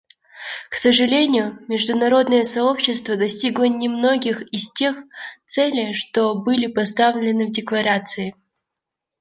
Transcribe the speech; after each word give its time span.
К 0.71 0.77
сожалению, 0.77 1.59
международное 1.67 2.43
сообщество 2.43 3.17
достигло 3.17 3.65
немногих 3.65 4.41
из 4.51 4.71
тех 4.71 4.95
целей, 5.45 5.93
что 5.93 6.33
были 6.33 6.65
поставлены 6.65 7.49
в 7.49 7.51
Декларации. 7.51 8.33